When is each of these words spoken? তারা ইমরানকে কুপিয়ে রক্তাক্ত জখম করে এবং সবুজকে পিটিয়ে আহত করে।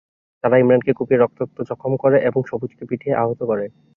তারা 0.43 0.55
ইমরানকে 0.57 0.91
কুপিয়ে 0.93 1.21
রক্তাক্ত 1.21 1.57
জখম 1.69 1.91
করে 1.97 2.17
এবং 2.21 2.41
সবুজকে 2.47 2.83
পিটিয়ে 2.89 3.19
আহত 3.21 3.39
করে। 3.43 3.65